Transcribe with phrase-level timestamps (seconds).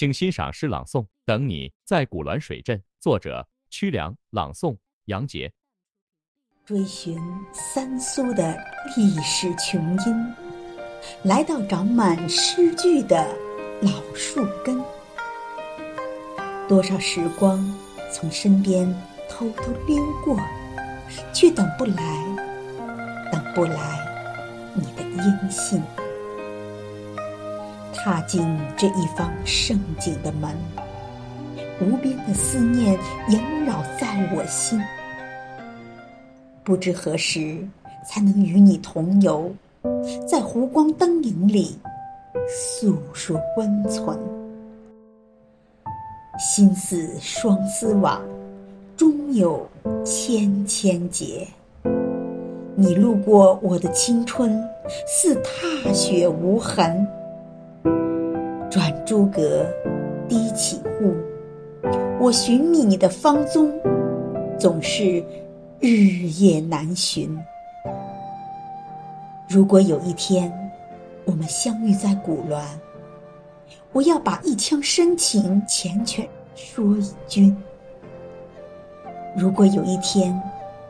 [0.00, 5.52] 请欣赏诗朗诵《等你在古滦水镇》，作者曲梁，朗诵杨杰。
[6.64, 7.20] 追寻
[7.52, 8.56] 三苏的
[8.96, 10.34] 历史琼音，
[11.24, 13.28] 来到长满诗句的
[13.82, 14.82] 老树根。
[16.66, 17.62] 多少时光
[18.10, 18.90] 从身边
[19.28, 20.34] 偷偷溜过，
[21.34, 23.98] 却等不来，等不来
[24.72, 25.82] 你的音信。
[27.94, 30.54] 踏进这一方盛景的门，
[31.80, 34.80] 无边的思念萦绕在我心。
[36.62, 37.58] 不知何时
[38.06, 39.50] 才能与你同游，
[40.26, 41.78] 在湖光灯影里
[42.48, 44.18] 诉说温存。
[46.38, 48.22] 心似双丝网，
[48.96, 49.68] 终有
[50.04, 51.46] 千千结。
[52.76, 54.58] 你路过我的青春，
[55.06, 57.06] 似踏雪无痕。
[58.70, 59.66] 转朱阁，
[60.28, 61.12] 低绮户，
[62.20, 63.68] 我寻觅你的芳踪，
[64.60, 65.20] 总是
[65.80, 65.88] 日
[66.38, 67.36] 夜难寻。
[69.48, 70.52] 如果有一天
[71.24, 72.62] 我们相遇在古滦，
[73.90, 76.24] 我要把一腔深情缱绻
[76.54, 77.56] 说与君。
[79.36, 80.40] 如果有一天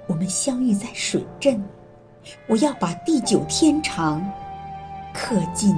[0.06, 1.58] 我们相遇在水镇，
[2.46, 4.22] 我要把地久天长
[5.14, 5.74] 刻进。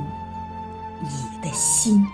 [1.03, 2.07] 你的心。